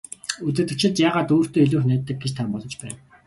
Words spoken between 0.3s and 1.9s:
Удирдагчид яагаад өөртөө илүү их